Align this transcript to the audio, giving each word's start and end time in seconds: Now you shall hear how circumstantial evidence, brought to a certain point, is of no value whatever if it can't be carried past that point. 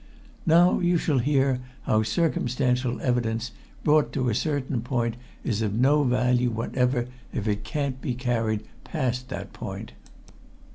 Now 0.47 0.79
you 0.79 0.97
shall 0.97 1.19
hear 1.19 1.59
how 1.83 2.01
circumstantial 2.01 2.99
evidence, 3.01 3.51
brought 3.83 4.11
to 4.13 4.29
a 4.29 4.33
certain 4.33 4.81
point, 4.81 5.15
is 5.43 5.61
of 5.61 5.75
no 5.75 6.03
value 6.03 6.49
whatever 6.49 7.07
if 7.31 7.47
it 7.47 7.63
can't 7.63 8.01
be 8.01 8.15
carried 8.15 8.63
past 8.83 9.29
that 9.29 9.53
point. 9.53 9.91